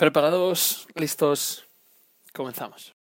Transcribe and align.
Preparados, 0.00 0.88
listos, 0.94 1.68
comenzamos. 2.32 2.96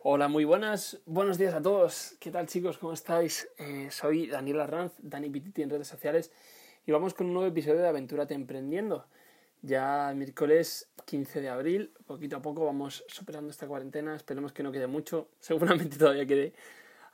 Hola, 0.00 0.28
muy 0.28 0.46
buenas, 0.46 1.02
buenos 1.04 1.36
días 1.36 1.52
a 1.52 1.60
todos. 1.60 2.16
¿Qué 2.18 2.30
tal 2.30 2.46
chicos? 2.46 2.78
¿Cómo 2.78 2.94
estáis? 2.94 3.46
Eh, 3.58 3.88
soy 3.90 4.28
Daniel 4.28 4.60
Arranz, 4.60 4.94
Dani 4.96 5.28
Pititi 5.28 5.60
en 5.60 5.68
redes 5.68 5.88
sociales 5.88 6.32
y 6.86 6.92
vamos 6.92 7.12
con 7.12 7.26
un 7.26 7.34
nuevo 7.34 7.48
episodio 7.50 7.82
de 7.82 7.88
Aventura 7.88 8.26
Te 8.26 8.32
Emprendiendo. 8.32 9.04
Ya 9.60 10.14
miércoles 10.16 10.88
15 11.04 11.42
de 11.42 11.50
abril, 11.50 11.92
poquito 12.06 12.36
a 12.36 12.40
poco 12.40 12.64
vamos 12.64 13.04
superando 13.06 13.50
esta 13.50 13.66
cuarentena, 13.66 14.16
esperemos 14.16 14.54
que 14.54 14.62
no 14.62 14.72
quede 14.72 14.86
mucho, 14.86 15.28
seguramente 15.40 15.98
todavía 15.98 16.24
quede 16.24 16.54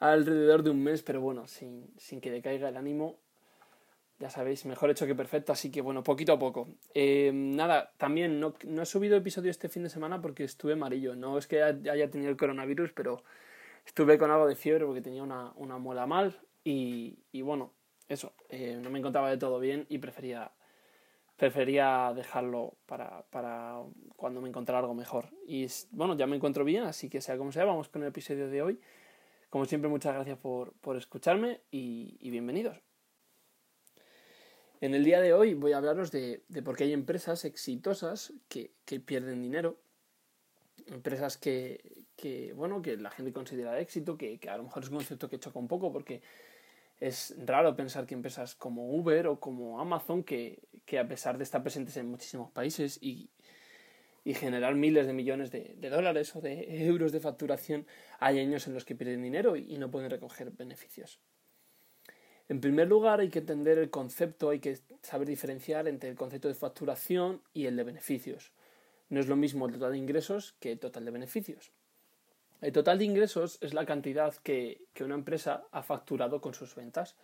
alrededor 0.03 0.65
de 0.65 0.71
un 0.71 0.83
mes, 0.83 1.03
pero 1.03 1.21
bueno, 1.21 1.47
sin, 1.47 1.89
sin 1.97 2.21
que 2.21 2.31
decaiga 2.31 2.69
el 2.69 2.77
ánimo, 2.77 3.19
ya 4.19 4.31
sabéis, 4.31 4.67
mejor 4.67 4.91
hecho 4.91 5.07
que 5.07 5.15
perfecto, 5.15 5.53
así 5.53 5.71
que 5.71 5.81
bueno, 5.81 6.03
poquito 6.03 6.33
a 6.33 6.39
poco. 6.39 6.69
Eh, 6.93 7.31
nada, 7.33 7.93
también 7.99 8.41
no, 8.41 8.55
no, 8.65 8.83
he 8.83 8.87
subido 8.87 9.17
episodio 9.17 9.51
este 9.51 9.69
fin 9.69 9.85
de 9.85 9.89
semana 9.89 10.21
porque 10.21 10.43
estuve 10.43 10.73
amarillo, 10.73 11.15
no 11.15 11.39
es 11.39 11.47
que 11.47 11.63
haya 11.63 12.11
tenido 12.11 12.31
el 12.31 12.37
coronavirus, 12.37 12.93
pero 12.93 13.23
estuve 13.87 14.19
con 14.19 14.31
algo 14.33 14.47
de 14.47 14.57
fiebre 14.57 14.85
porque 14.87 15.03
tenía 15.03 15.23
una, 15.23 15.53
una 15.55 15.79
muela 15.79 16.07
mal 16.07 16.41
y, 16.65 17.19
y 17.31 17.43
bueno, 17.43 17.73
eso, 18.09 18.33
eh, 18.49 18.79
no 18.83 18.91
me 18.91 18.99
encontraba 18.99 19.31
de 19.31 19.39
todo 19.39 19.61
bien 19.61 19.87
y 19.89 19.99
prefería 19.99 20.51
prefería 21.37 22.13
dejarlo 22.15 22.75
para, 22.87 23.25
para, 23.31 23.81
cuando 24.15 24.41
me 24.41 24.49
encontrara 24.49 24.81
algo 24.81 24.95
mejor. 24.95 25.31
Y 25.45 25.67
bueno, 25.91 26.17
ya 26.17 26.29
me 26.29 26.37
encuentro 26.37 26.65
bien, 26.65 26.85
así 26.85 27.09
que 27.09 27.21
sea 27.21 27.37
como 27.37 27.51
sea, 27.51 27.65
vamos 27.65 27.89
con 27.89 28.03
el 28.03 28.09
episodio 28.09 28.49
de 28.49 28.63
hoy. 28.63 28.81
Como 29.53 29.67
siempre, 29.67 29.91
muchas 29.91 30.15
gracias 30.15 30.39
por, 30.39 30.73
por 30.81 30.97
escucharme 30.97 31.61
y, 31.71 32.31
bienvenidos. 32.31 32.79
En 34.81 34.95
el 34.95 35.05
día 35.05 35.21
de 35.21 35.35
hoy 35.35 35.53
voy 35.53 35.73
a 35.73 35.77
hablaros 35.77 36.11
de, 36.11 36.43
de 36.49 36.63
por 36.63 36.75
qué 36.75 36.85
hay 36.85 36.95
empresas 36.95 37.45
exitosas 37.45 38.33
que, 38.49 38.73
que 38.87 38.99
pierden 38.99 39.43
dinero, 39.43 39.79
empresas 40.87 41.37
que, 41.37 42.07
que, 42.17 42.55
bueno, 42.55 42.81
que 42.81 42.97
la 42.97 43.11
gente 43.11 43.35
considera 43.35 43.79
éxito, 43.79 44.17
que, 44.17 44.39
que, 44.39 44.49
a 44.49 44.57
lo 44.57 44.63
mejor 44.63 44.85
es 44.85 44.89
un 44.89 44.97
concepto 44.97 45.29
que 45.29 45.39
choca 45.39 45.59
un 45.59 45.69
poco 45.69 45.93
porque 45.93 46.23
es 46.99 47.35
raro 47.45 47.77
pensar 47.77 48.07
que 48.07 48.15
empresas 48.15 48.55
como 48.55 48.91
Uber 48.97 49.27
o 49.27 49.39
como 49.39 49.81
Amazon, 49.81 50.25
que, 50.25 50.63
que 50.87 50.99
a 50.99 51.07
pesar 51.07 51.37
de 51.37 51.45
estar 51.45 51.63
presentes 51.63 51.99
en 51.99 52.09
muchísimos 52.09 52.51
países 52.53 52.99
y, 53.03 53.29
y 54.25 54.35
generar 54.35 54.75
miles 54.75 55.07
de 55.07 55.13
millones 55.13 55.51
de, 55.51 55.75
dólares 55.91 56.35
o 56.37 56.41
de 56.41 56.87
euros 56.87 57.13
de 57.13 57.21
facturación, 57.21 57.87
hay 58.21 58.39
años 58.39 58.67
en 58.67 58.75
los 58.75 58.85
que 58.85 58.95
pierden 58.95 59.23
dinero 59.23 59.57
y, 59.57 59.75
y 59.75 59.79
no 59.79 59.91
pueden 59.91 60.11
recoger 60.11 60.51
beneficios. 60.51 61.19
En 62.49 62.61
primer 62.61 62.89
lugar, 62.89 63.21
hay 63.21 63.31
que 63.31 63.39
entender 63.39 63.79
el 63.79 63.91
concepto, 63.91 64.51
hay 64.51 64.59
que 64.59 64.79
saber 65.03 65.27
diferenciar 65.27 65.89
entre 65.89 66.11
el 66.11 66.17
concepto 66.17 66.49
de 66.49 66.55
facturación 66.55 67.41
y 67.55 67.67
el 67.67 67.77
de 67.77 67.85
beneficios. 67.85 68.53
No 69.09 69.21
es 69.21 69.27
lo 69.27 69.37
mismo 69.37 69.67
el 69.67 69.73
total 69.73 69.93
de 69.93 69.99
ingresos 69.99 70.55
que 70.61 70.73
el 70.73 70.79
total 70.79 71.05
de 71.05 71.11
beneficios. 71.11 71.73
El 72.61 72.73
total 72.73 72.99
de 72.99 73.05
ingresos 73.05 73.59
es 73.61 73.75
la 73.75 73.85
cantidad 73.87 74.35
que, 74.37 74.83
que, 74.95 75.03
una 75.03 75.17
empresa 75.17 75.65
ha 75.73 75.83
facturado 75.83 76.41
con 76.41 76.55
sus 76.55 76.75
ventas. 76.75 77.17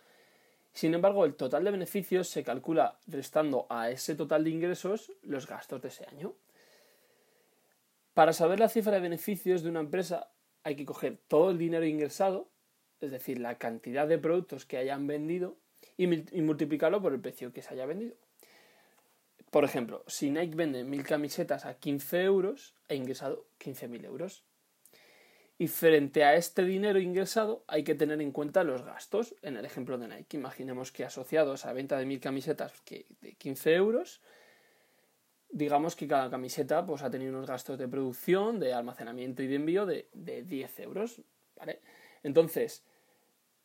Sin 0.73 0.93
embargo, 0.93 1.25
el 1.25 1.35
total 1.35 1.63
de 1.63 1.71
beneficios 1.71 2.27
se 2.27 2.43
calcula 2.43 2.99
restando 3.07 3.65
a 3.69 3.89
ese 3.89 4.15
total 4.15 4.43
de 4.43 4.49
ingresos 4.49 5.13
los 5.23 5.47
gastos 5.47 5.81
de 5.81 5.87
ese 5.87 6.05
año. 6.07 6.33
Para 8.19 8.33
saber 8.33 8.59
la 8.59 8.67
cifra 8.67 8.91
de 8.91 8.99
beneficios 8.99 9.63
de 9.63 9.69
una 9.69 9.79
empresa 9.79 10.29
hay 10.65 10.75
que 10.75 10.83
coger 10.83 11.21
todo 11.29 11.51
el 11.51 11.57
dinero 11.57 11.85
ingresado, 11.85 12.49
es 12.99 13.11
decir, 13.11 13.39
la 13.39 13.57
cantidad 13.57 14.09
de 14.09 14.17
productos 14.17 14.65
que 14.65 14.75
hayan 14.75 15.07
vendido, 15.07 15.55
y, 15.95 16.05
multiplicarlo 16.05 17.01
por 17.01 17.13
el 17.13 17.21
precio 17.21 17.53
que 17.53 17.61
se 17.61 17.73
haya 17.73 17.85
vendido. 17.85 18.17
Por 19.51 19.63
ejemplo, 19.63 20.03
si 20.07 20.31
Nike 20.31 20.53
vende 20.53 20.83
mil 20.83 21.03
camisetas 21.03 21.63
a 21.63 21.75
15 21.75 22.23
euros, 22.23 22.75
ha 22.89 22.93
ingresado 22.93 23.45
15.000 23.61 24.03
euros. 24.03 24.43
Y 25.57 25.69
frente 25.69 26.25
a 26.25 26.35
este 26.35 26.65
dinero 26.65 26.99
ingresado 26.99 27.63
hay 27.69 27.85
que 27.85 27.95
tener 27.95 28.21
en 28.21 28.33
cuenta 28.33 28.65
los 28.65 28.83
gastos. 28.83 29.33
En 29.43 29.55
el 29.55 29.63
ejemplo 29.63 29.97
de 29.97 30.09
Nike, 30.09 30.35
imaginemos 30.35 30.91
que 30.91 31.05
asociados 31.05 31.65
a 31.65 31.71
venta 31.71 31.97
de 31.97 32.05
mil 32.05 32.19
camisetas 32.19 32.73
de 33.21 33.35
15 33.37 33.75
euros, 33.75 34.19
digamos 35.51 35.95
que 35.95 36.07
cada 36.07 36.29
camiseta 36.29 36.85
pues, 36.85 37.01
ha 37.01 37.09
tenido 37.09 37.31
unos 37.31 37.47
gastos 37.47 37.77
de 37.77 37.87
producción, 37.87 38.59
de 38.59 38.73
almacenamiento 38.73 39.43
y 39.43 39.47
de 39.47 39.55
envío 39.55 39.85
de, 39.85 40.07
de 40.13 40.43
10 40.43 40.79
euros. 40.79 41.21
¿vale? 41.55 41.79
Entonces, 42.23 42.83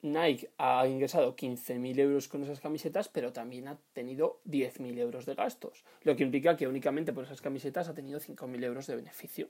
Nike 0.04 0.50
ha 0.58 0.86
ingresado 0.86 1.34
15.000 1.34 1.98
euros 1.98 2.28
con 2.28 2.42
esas 2.42 2.60
camisetas, 2.60 3.08
pero 3.08 3.32
también 3.32 3.68
ha 3.68 3.78
tenido 3.94 4.40
10.000 4.46 4.98
euros 4.98 5.24
de 5.24 5.34
gastos, 5.34 5.82
lo 6.02 6.14
que 6.14 6.24
implica 6.24 6.56
que 6.56 6.68
únicamente 6.68 7.14
por 7.14 7.24
esas 7.24 7.40
camisetas 7.40 7.88
ha 7.88 7.94
tenido 7.94 8.20
5.000 8.20 8.64
euros 8.64 8.86
de 8.86 8.96
beneficio. 8.96 9.48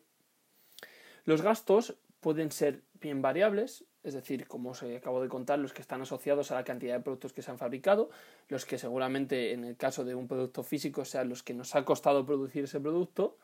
Los 1.24 1.42
gastos 1.42 1.96
pueden 2.20 2.52
ser 2.52 2.82
bien 3.00 3.20
variables, 3.20 3.84
es 4.04 4.14
decir, 4.14 4.46
como 4.46 4.70
os 4.70 4.82
acabo 4.82 5.22
de 5.22 5.28
contar, 5.28 5.58
los 5.58 5.72
que 5.72 5.80
están 5.80 6.02
asociados 6.02 6.50
a 6.50 6.54
la 6.54 6.64
cantidad 6.64 6.94
de 6.94 7.00
productos 7.00 7.32
que 7.32 7.42
se 7.42 7.50
han 7.50 7.58
fabricado, 7.58 8.10
los 8.48 8.66
que 8.66 8.78
seguramente 8.78 9.52
en 9.52 9.64
el 9.64 9.76
caso 9.76 10.04
de 10.04 10.14
un 10.14 10.28
producto 10.28 10.62
físico 10.62 11.04
sean 11.04 11.30
los 11.30 11.42
que 11.42 11.54
nos 11.54 11.74
ha 11.74 11.84
costado 11.84 12.24
producir 12.26 12.64
ese 12.64 12.80
producto, 12.80 13.38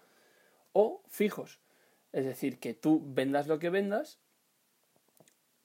o 0.73 1.03
fijos, 1.09 1.61
es 2.13 2.25
decir, 2.25 2.61
que 2.61 2.75
tú 2.75 3.03
vendas 3.05 3.49
lo 3.49 3.59
que 3.59 3.71
vendas, 3.71 4.19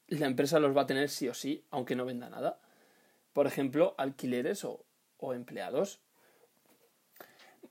la 0.07 0.27
empresa 0.27 0.59
los 0.59 0.75
va 0.75 0.83
a 0.83 0.87
tener 0.87 1.09
sí 1.09 1.27
o 1.27 1.33
sí, 1.33 1.65
aunque 1.71 1.95
no 1.95 2.05
venda 2.05 2.29
nada. 2.29 2.59
Por 3.33 3.47
ejemplo, 3.47 3.95
alquileres 3.97 4.63
o, 4.63 4.85
empleados. 5.33 5.99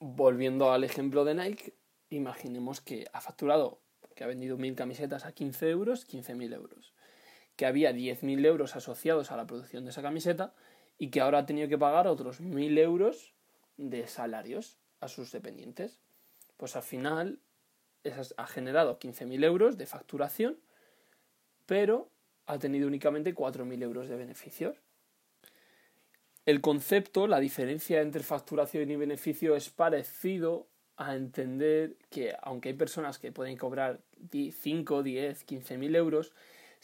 Volviendo 0.00 0.72
al 0.72 0.82
ejemplo 0.82 1.24
de 1.24 1.34
Nike, 1.36 1.74
imaginemos 2.10 2.80
que 2.80 3.06
ha 3.12 3.20
facturado 3.20 3.78
que 4.16 4.24
ha 4.24 4.26
vendido 4.28 4.56
mil 4.56 4.74
camisetas 4.74 5.24
a 5.24 5.32
15 5.32 5.70
euros, 5.70 6.08
15.000 6.08 6.54
euros. 6.54 6.93
Que 7.56 7.66
había 7.66 7.92
10.000 7.92 8.44
euros 8.46 8.76
asociados 8.76 9.30
a 9.30 9.36
la 9.36 9.46
producción 9.46 9.84
de 9.84 9.90
esa 9.90 10.02
camiseta 10.02 10.54
y 10.98 11.10
que 11.10 11.20
ahora 11.20 11.38
ha 11.38 11.46
tenido 11.46 11.68
que 11.68 11.78
pagar 11.78 12.06
otros 12.06 12.40
1.000 12.40 12.78
euros 12.78 13.32
de 13.76 14.06
salarios 14.06 14.78
a 15.00 15.08
sus 15.08 15.32
dependientes. 15.32 16.00
Pues 16.56 16.76
al 16.76 16.82
final 16.82 17.40
esas, 18.04 18.34
ha 18.36 18.46
generado 18.46 18.98
15.000 18.98 19.44
euros 19.44 19.78
de 19.78 19.86
facturación, 19.86 20.58
pero 21.66 22.10
ha 22.46 22.58
tenido 22.58 22.86
únicamente 22.86 23.34
4.000 23.34 23.82
euros 23.82 24.08
de 24.08 24.16
beneficios. 24.16 24.76
El 26.46 26.60
concepto, 26.60 27.26
la 27.26 27.40
diferencia 27.40 28.02
entre 28.02 28.22
facturación 28.22 28.90
y 28.90 28.96
beneficio 28.96 29.56
es 29.56 29.70
parecido 29.70 30.68
a 30.96 31.16
entender 31.16 31.96
que 32.10 32.34
aunque 32.42 32.68
hay 32.68 32.74
personas 32.74 33.18
que 33.18 33.32
pueden 33.32 33.56
cobrar 33.56 34.00
5, 34.30 35.02
10, 35.02 35.44
15 35.44 35.78
mil 35.78 35.96
euros, 35.96 36.32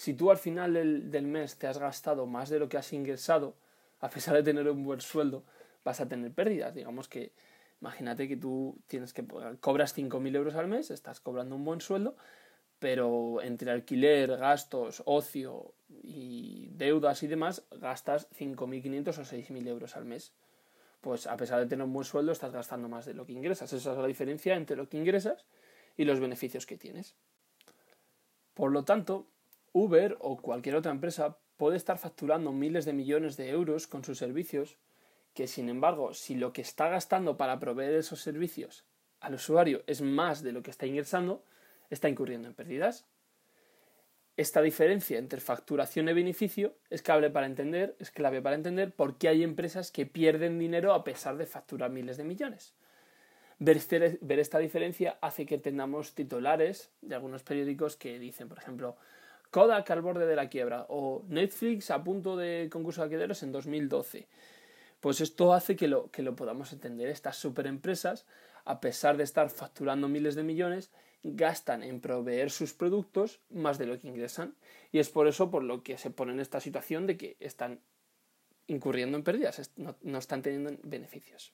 si 0.00 0.15
tú 0.15 0.31
al 0.31 0.38
final 0.38 0.72
del, 0.72 1.11
del, 1.11 1.27
mes 1.27 1.59
te 1.59 1.66
has 1.66 1.77
gastado 1.77 2.25
más 2.25 2.49
de 2.49 2.59
lo 2.59 2.71
que 2.71 2.78
has 2.78 2.91
ingresado, 2.94 3.55
a 4.00 4.09
pesar 4.09 4.34
de 4.34 4.43
tener 4.43 4.66
un 4.71 4.83
buen 4.83 5.03
sueldo, 5.03 5.44
vas 5.84 6.00
a 6.00 6.09
tener 6.09 6.33
pérdidas. 6.33 6.75
Digamos 6.75 7.06
que 7.06 7.33
imagínate 7.83 8.27
que 8.27 8.38
tú 8.38 8.78
tienes 8.87 9.12
que 9.12 9.27
cobras 9.61 9.93
5 9.93 10.19
mil 10.19 10.34
euros 10.34 10.55
al 10.55 10.69
mes, 10.69 10.91
estás 10.91 11.21
cobrando 11.21 11.55
un 11.55 11.66
buen 11.66 11.83
sueldo, 11.83 12.16
pero 12.78 13.43
entre 13.43 13.72
alquiler, 13.72 14.38
gastos, 14.38 15.03
ocio 15.05 15.75
y 16.03 16.71
deudas 16.72 17.22
y 17.22 17.27
demás, 17.27 17.65
gastas 17.71 18.27
5.500 18.31 19.19
o 19.19 19.22
6.000 19.22 19.69
euros 19.69 19.97
al 19.97 20.06
mes 20.06 20.32
pues 21.03 21.27
a 21.27 21.37
pesar 21.37 21.61
de 21.61 21.67
tener 21.67 21.84
un 21.84 21.93
buen 21.93 22.05
sueldo 22.06 22.32
estás 22.32 22.53
gastando 22.53 22.88
más 22.88 23.05
de 23.05 23.15
lo 23.15 23.27
que 23.27 23.32
ingresas. 23.32 23.72
Esa 23.72 23.93
es 23.93 23.99
la 23.99 24.06
diferencia 24.06 24.55
entre 24.55 24.77
lo 24.77 24.88
que 24.88 24.97
ingresas 24.97 25.44
y 25.97 26.05
los 26.05 26.21
beneficios 26.21 26.67
que 26.67 26.77
tienes. 26.77 27.15
Por 28.55 28.71
lo 28.71 28.84
tanto, 28.84 29.27
Uber 29.72 30.16
o 30.20 30.36
cualquier 30.36 30.76
otra 30.76 30.92
empresa 30.92 31.38
puede 31.56 31.76
estar 31.76 31.99
facturando 31.99 32.52
miles 32.52 32.84
de 32.84 32.93
millones 32.93 33.37
de 33.37 33.50
euros 33.50 33.87
con 33.87 34.05
sus 34.05 34.19
servicios, 34.19 34.78
que 35.34 35.46
sin 35.46 35.69
embargo, 35.69 36.14
si 36.14 36.34
lo 36.34 36.52
que 36.52 36.62
está 36.62 36.88
gastando 36.88 37.37
para 37.37 37.61
proveer 37.61 37.94
esos 37.94 38.20
servicios 38.20 38.84
al 39.20 39.34
usuario 39.34 39.82
es 39.87 40.00
más 40.00 40.43
de 40.43 40.52
lo 40.52 40.62
que 40.62 40.70
está 40.70 40.87
ingresando, 40.87 41.44
está 41.90 42.08
incurriendo 42.08 42.49
en 42.49 42.55
pérdidas. 42.55 43.06
Esta 44.37 44.62
diferencia 44.62 45.19
entre 45.19 45.40
facturación 45.40 46.08
y 46.08 46.14
beneficio 46.14 46.75
es 46.88 47.02
clave 47.02 47.28
para 47.28 47.46
entender, 47.46 47.94
es 47.99 48.11
clave 48.11 48.40
para 48.40 48.56
entender 48.56 48.93
por 48.94 49.19
qué 49.19 49.28
hay 49.28 49.43
empresas 49.43 49.90
que 49.90 50.06
pierden 50.06 50.58
dinero 50.58 50.94
a 50.94 51.05
pesar 51.05 51.37
de 51.37 51.46
facturar 51.46 51.90
miles 51.90 52.16
de 52.16 52.25
millones. 52.25 52.75
Ver, 53.58 53.78
ver 54.23 54.38
esta 54.38 54.58
diferencia 54.58 55.19
hace 55.20 55.44
que 55.44 55.58
tengamos 55.58 56.14
titulares 56.14 56.90
de 57.02 57.14
algunos 57.14 57.43
periódicos 57.43 57.96
que 57.96 58.19
dicen, 58.19 58.49
por 58.49 58.56
ejemplo, 58.56 58.96
Kodak 59.50 59.91
al 59.91 60.02
borde 60.02 60.26
de 60.26 60.37
la 60.37 60.49
quiebra 60.49 60.87
o 60.88 61.25
Netflix 61.29 61.91
a 61.91 62.02
punto 62.05 62.37
de 62.37 62.69
concurso 62.70 63.00
de 63.00 63.05
alquileres 63.06 63.43
en 63.43 63.52
2012. 63.52 64.29
Pues 65.00 65.20
esto 65.20 65.55
hace 65.55 65.76
que 65.76 65.88
lo, 65.88 66.11
que 66.11 66.23
lo 66.23 66.37
podamos 66.37 66.73
entender. 66.73 67.08
Estas 67.08 67.37
superempresas, 67.37 68.26
a 68.64 68.81
pesar 68.81 69.17
de 69.17 69.25
estar 69.25 69.50
facturando 69.50 70.08
miles 70.08 70.35
de 70.35 70.43
millones, 70.43 70.91
gastan 71.23 71.82
en 71.82 72.00
proveer 72.00 72.50
sus 72.50 72.75
productos 72.75 73.41
más 73.50 73.79
de 73.79 73.87
lo 73.87 73.99
que 73.99 74.08
ingresan. 74.08 74.55
Y 74.93 74.99
es 74.99 75.08
por 75.08 75.26
eso 75.26 75.50
por 75.50 75.64
lo 75.64 75.82
que 75.82 75.99
se 75.99 76.11
ponen 76.11 76.37
en 76.37 76.41
esta 76.41 76.61
situación 76.61 77.06
de 77.06 77.17
que 77.17 77.37
están 77.41 77.81
incurriendo 78.67 79.19
en 79.19 79.25
pérdidas, 79.25 79.73
no, 79.76 79.97
no 80.02 80.19
están 80.19 80.43
teniendo 80.43 80.70
beneficios. 80.85 81.52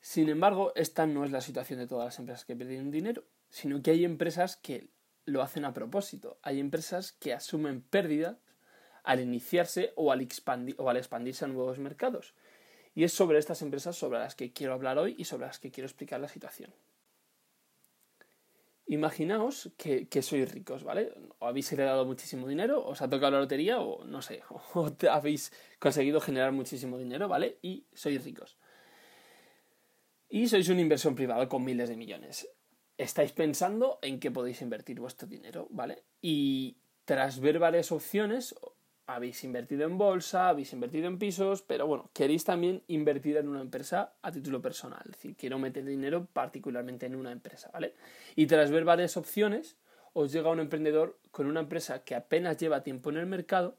Sin 0.00 0.28
embargo, 0.28 0.72
esta 0.76 1.06
no 1.06 1.24
es 1.24 1.30
la 1.30 1.40
situación 1.40 1.78
de 1.78 1.86
todas 1.86 2.06
las 2.06 2.18
empresas 2.18 2.44
que 2.44 2.56
pierden 2.56 2.90
dinero, 2.90 3.24
sino 3.50 3.82
que 3.82 3.90
hay 3.90 4.04
empresas 4.04 4.56
que 4.56 4.88
lo 5.24 5.42
hacen 5.42 5.64
a 5.64 5.74
propósito. 5.74 6.38
Hay 6.42 6.60
empresas 6.60 7.12
que 7.12 7.32
asumen 7.32 7.82
pérdidas 7.82 8.38
al 9.02 9.20
iniciarse 9.20 9.92
o 9.96 10.12
al, 10.12 10.26
o 10.78 10.90
al 10.90 10.96
expandirse 10.96 11.44
a 11.44 11.48
nuevos 11.48 11.78
mercados. 11.78 12.34
Y 12.94 13.04
es 13.04 13.12
sobre 13.12 13.38
estas 13.38 13.62
empresas 13.62 13.96
sobre 13.96 14.18
las 14.18 14.34
que 14.34 14.52
quiero 14.52 14.72
hablar 14.72 14.98
hoy 14.98 15.14
y 15.18 15.24
sobre 15.24 15.46
las 15.46 15.58
que 15.58 15.70
quiero 15.70 15.86
explicar 15.86 16.20
la 16.20 16.28
situación. 16.28 16.72
Imaginaos 18.86 19.70
que, 19.78 20.22
sois 20.22 20.50
ricos, 20.52 20.84
¿vale? 20.84 21.12
O 21.38 21.46
habéis 21.46 21.72
heredado 21.72 22.04
muchísimo 22.04 22.46
dinero, 22.46 22.84
os 22.84 23.00
ha 23.00 23.08
tocado 23.08 23.32
la 23.32 23.40
lotería, 23.40 23.80
o 23.80 24.04
no 24.04 24.20
sé, 24.20 24.42
o 24.74 24.92
habéis 25.10 25.52
conseguido 25.78 26.20
generar 26.20 26.52
muchísimo 26.52 26.98
dinero, 26.98 27.26
¿vale? 27.26 27.58
Y 27.62 27.86
sois 27.94 28.22
ricos. 28.22 28.58
Y 30.28 30.48
sois 30.48 30.68
una 30.68 30.82
inversión 30.82 31.14
privada 31.14 31.48
con 31.48 31.64
miles 31.64 31.88
de 31.88 31.96
millones. 31.96 32.46
Estáis 32.96 33.32
pensando 33.32 33.98
en 34.02 34.20
qué 34.20 34.30
podéis 34.30 34.62
invertir 34.62 35.00
vuestro 35.00 35.26
dinero, 35.26 35.66
¿vale? 35.70 36.04
Y 36.22 36.76
tras 37.04 37.40
ver 37.40 37.58
varias 37.58 37.90
opciones, 37.90 38.54
habéis 39.06 39.42
invertido 39.44 39.84
en 39.84 39.98
bolsa, 39.98 40.48
habéis 40.48 40.72
invertido 40.72 41.08
en 41.08 41.18
pisos, 41.18 41.62
pero 41.62 41.86
bueno, 41.86 42.10
queréis 42.12 42.44
también 42.44 42.82
invertir 42.86 43.36
en 43.36 43.48
una 43.48 43.60
empresa 43.60 44.14
a 44.22 44.32
título 44.32 44.62
personal. 44.62 45.02
Es 45.06 45.12
decir, 45.12 45.36
quiero 45.36 45.58
meter 45.58 45.84
dinero 45.84 46.26
particularmente 46.32 47.06
en 47.06 47.16
una 47.16 47.32
empresa, 47.32 47.70
¿vale? 47.72 47.94
Y 48.36 48.46
tras 48.46 48.70
ver 48.70 48.84
varias 48.84 49.16
opciones, 49.16 49.76
os 50.12 50.32
llega 50.32 50.50
un 50.50 50.60
emprendedor 50.60 51.18
con 51.30 51.46
una 51.46 51.60
empresa 51.60 52.04
que 52.04 52.14
apenas 52.14 52.56
lleva 52.56 52.82
tiempo 52.82 53.10
en 53.10 53.16
el 53.16 53.26
mercado 53.26 53.76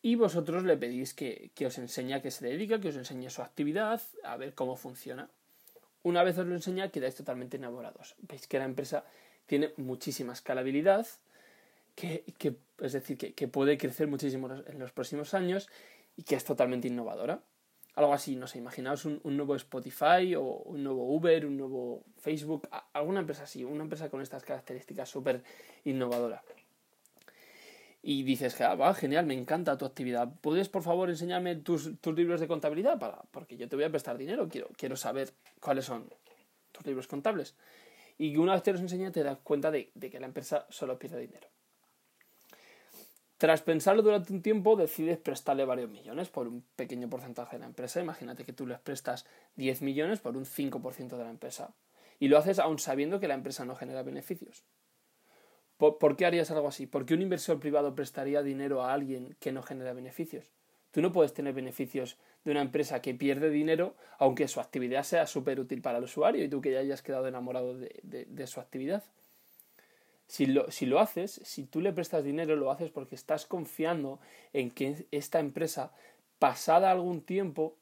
y 0.00 0.14
vosotros 0.14 0.62
le 0.62 0.76
pedís 0.76 1.12
que, 1.12 1.50
que 1.54 1.66
os 1.66 1.76
enseñe 1.78 2.14
a 2.14 2.22
qué 2.22 2.30
se 2.30 2.46
dedica, 2.46 2.80
que 2.80 2.88
os 2.88 2.96
enseñe 2.96 3.28
su 3.30 3.42
actividad, 3.42 4.00
a 4.22 4.36
ver 4.36 4.54
cómo 4.54 4.76
funciona. 4.76 5.28
Una 6.02 6.22
vez 6.22 6.38
os 6.38 6.46
lo 6.46 6.54
enseña, 6.54 6.90
quedáis 6.90 7.14
totalmente 7.14 7.56
enamorados. 7.56 8.14
Veis 8.18 8.46
que 8.46 8.58
la 8.58 8.64
empresa 8.64 9.04
tiene 9.46 9.72
muchísima 9.76 10.32
escalabilidad, 10.32 11.06
que, 11.94 12.24
es 12.78 12.92
decir, 12.92 13.16
que, 13.18 13.48
puede 13.48 13.76
crecer 13.76 14.06
muchísimo 14.06 14.48
en 14.52 14.78
los 14.78 14.92
próximos 14.92 15.34
años 15.34 15.68
y 16.16 16.22
que 16.22 16.36
es 16.36 16.44
totalmente 16.44 16.88
innovadora. 16.88 17.40
Algo 17.94 18.14
así, 18.14 18.36
no 18.36 18.46
sé, 18.46 18.58
imaginaos 18.58 19.04
un, 19.04 19.20
nuevo 19.24 19.56
Spotify 19.56 20.36
o 20.36 20.42
un 20.42 20.84
nuevo 20.84 21.12
Uber, 21.12 21.44
un 21.44 21.56
nuevo 21.56 22.04
Facebook, 22.18 22.68
alguna 22.92 23.20
empresa 23.20 23.42
así, 23.42 23.64
una 23.64 23.82
empresa 23.82 24.08
con 24.08 24.20
estas 24.20 24.44
características 24.44 25.08
súper 25.08 25.42
innovadora. 25.84 26.42
Y 28.00 28.22
dices, 28.22 28.60
ah, 28.60 28.74
va, 28.74 28.94
genial, 28.94 29.26
me 29.26 29.34
encanta 29.34 29.76
tu 29.76 29.84
actividad. 29.84 30.32
¿Puedes, 30.40 30.68
por 30.68 30.82
favor, 30.82 31.10
enseñarme 31.10 31.56
tus, 31.56 31.92
libros 32.14 32.40
de 32.40 32.48
contabilidad? 32.48 32.98
Para, 32.98 33.22
porque 33.30 33.56
yo 33.56 33.68
te 33.68 33.76
voy 33.76 33.84
a 33.84 33.90
prestar 33.90 34.16
dinero, 34.16 34.48
quiero, 34.48 34.68
quiero 34.76 34.96
saber 34.96 35.32
cuáles 35.60 35.84
son 35.84 36.08
tus 36.72 36.86
libros 36.86 37.06
contables. 37.08 37.56
Y 38.16 38.36
una 38.36 38.54
vez 38.54 38.62
te 38.62 38.72
los 38.72 38.80
enseña, 38.80 39.10
te 39.12 39.22
das 39.22 39.38
cuenta 39.42 39.70
de 39.70 39.90
que 39.92 40.20
la 40.20 40.26
empresa 40.26 40.66
solo 40.70 40.98
pierde 40.98 41.20
dinero. 41.20 41.48
Tras 43.38 43.62
pensarlo 43.62 44.02
durante 44.02 44.32
un 44.32 44.42
tiempo, 44.42 44.74
decides 44.74 45.16
prestarle 45.16 45.64
varios 45.64 45.88
millones 45.88 46.28
por 46.28 46.48
un 46.48 46.64
pequeño 46.74 47.08
porcentaje 47.08 47.54
de 47.54 47.60
la 47.60 47.66
empresa. 47.66 48.00
Imagínate 48.00 48.44
que 48.44 48.52
tú 48.52 48.66
les 48.66 48.80
prestas 48.80 49.26
10 49.54 49.80
millones 49.82 50.18
por 50.18 50.36
un 50.36 50.44
5% 50.44 51.16
de 51.16 51.22
la 51.22 51.30
empresa. 51.30 51.72
Y 52.18 52.26
lo 52.26 52.36
haces 52.36 52.58
aún 52.58 52.80
sabiendo 52.80 53.20
que 53.20 53.28
la 53.28 53.34
empresa 53.34 53.64
no 53.64 53.76
genera 53.76 54.02
beneficios. 54.02 54.64
¿Por, 55.78 56.16
qué 56.16 56.26
harías 56.26 56.50
algo 56.50 56.68
así? 56.68 56.86
¿Por 56.86 57.06
qué 57.06 57.14
un 57.14 57.22
inversor 57.22 57.60
privado 57.60 57.94
prestaría 57.94 58.42
dinero 58.42 58.82
a 58.82 58.92
alguien 58.92 59.36
que 59.40 59.52
no 59.52 59.62
genera 59.62 59.92
beneficios? 59.92 60.50
Tú 60.90 61.00
no 61.02 61.12
puedes 61.12 61.32
tener 61.32 61.54
beneficios 61.54 62.18
de 62.44 62.50
una 62.50 62.62
empresa 62.62 63.00
que 63.00 63.14
pierde 63.14 63.48
dinero, 63.48 63.94
aunque 64.18 64.48
su 64.48 64.60
actividad 64.60 65.04
sea 65.04 65.26
súper 65.26 65.60
útil 65.60 65.80
para 65.80 65.98
el 65.98 66.04
usuario 66.04 66.44
y 66.44 66.48
tú 66.48 66.60
que 66.60 66.72
ya 66.72 66.80
hayas 66.80 67.02
quedado 67.02 67.28
enamorado 67.28 67.76
de 67.76 68.46
su 68.46 68.58
actividad. 68.58 69.04
Si 70.28 70.44
lo, 70.44 70.70
si 70.70 70.84
lo 70.84 71.00
haces, 71.00 71.40
si 71.44 71.64
tú 71.64 71.80
le 71.80 71.92
prestas 71.92 72.22
dinero, 72.22 72.54
lo 72.54 72.70
haces 72.70 72.90
porque 72.90 73.14
estás 73.14 73.46
confiando 73.46 74.20
en 74.52 74.70
que 74.70 75.06
esta 75.10 75.40
empresa, 75.40 75.92
pasada 76.38 76.90
algún 76.90 77.22
tiempo, 77.22 77.76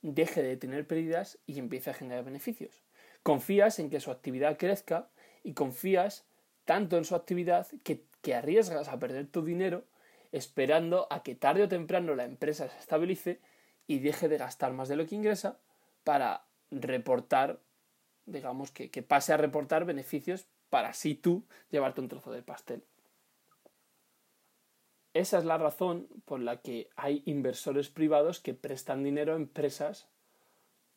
deje 0.00 0.42
de 0.42 0.56
tener 0.56 0.86
pérdidas 0.86 1.38
y 1.46 1.58
empiece 1.58 1.90
a 1.90 1.94
generar 1.94 2.24
beneficios. 2.24 2.82
Confías 3.22 3.78
en 3.78 3.90
que 3.90 4.00
su 4.00 4.10
actividad 4.10 4.56
crezca 4.56 5.08
y 5.44 5.52
confías 5.52 6.24
tanto 6.64 6.96
en 6.96 7.04
su 7.04 7.14
actividad 7.14 7.66
que, 7.82 8.06
arriesgas 8.34 8.88
a 8.88 8.98
perder 9.00 9.26
tu 9.26 9.42
dinero 9.42 9.84
esperando 10.30 11.08
a 11.10 11.22
que 11.24 11.34
tarde 11.34 11.64
o 11.64 11.68
temprano 11.68 12.14
la 12.14 12.24
empresa 12.24 12.68
se 12.68 12.78
estabilice 12.78 13.40
y 13.88 13.98
deje 13.98 14.28
de 14.28 14.38
gastar 14.38 14.72
más 14.72 14.88
de 14.88 14.96
lo 14.96 15.06
que 15.06 15.16
ingresa 15.16 15.58
para 16.04 16.44
reportar, 16.70 17.58
digamos, 18.26 18.70
que, 18.70 18.90
que 18.90 19.02
pase 19.02 19.32
a 19.32 19.36
reportar 19.36 19.84
beneficios 19.84 20.46
para 20.70 20.90
así 20.90 21.14
tú 21.14 21.44
llevarte 21.70 22.00
un 22.00 22.08
trozo 22.08 22.30
de 22.30 22.42
pastel. 22.42 22.84
Esa 25.14 25.38
es 25.38 25.44
la 25.44 25.58
razón 25.58 26.08
por 26.24 26.40
la 26.40 26.62
que 26.62 26.88
hay 26.96 27.22
inversores 27.26 27.90
privados 27.90 28.40
que 28.40 28.54
prestan 28.54 29.02
dinero 29.02 29.34
a 29.34 29.36
empresas 29.36 30.08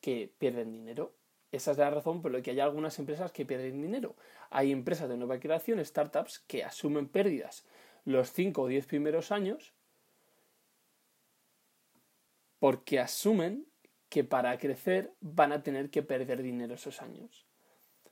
que 0.00 0.32
pierden 0.38 0.72
dinero. 0.72 1.12
Esa 1.52 1.72
es 1.72 1.78
la 1.78 1.90
razón 1.90 2.22
por 2.22 2.32
la 2.32 2.40
que 2.40 2.52
hay 2.52 2.60
algunas 2.60 2.98
empresas 2.98 3.32
que 3.32 3.44
pierden 3.44 3.82
dinero. 3.82 4.16
Hay 4.50 4.72
empresas 4.72 5.08
de 5.08 5.16
nueva 5.16 5.40
creación, 5.40 5.84
startups, 5.84 6.40
que 6.40 6.64
asumen 6.64 7.08
pérdidas 7.08 7.64
los 8.04 8.32
5 8.32 8.62
o 8.62 8.66
10 8.68 8.86
primeros 8.86 9.32
años 9.32 9.74
porque 12.58 12.98
asumen 12.98 13.66
que 14.08 14.24
para 14.24 14.56
crecer 14.58 15.12
van 15.20 15.52
a 15.52 15.62
tener 15.62 15.90
que 15.90 16.02
perder 16.02 16.42
dinero 16.42 16.74
esos 16.74 17.02
años. 17.02 17.46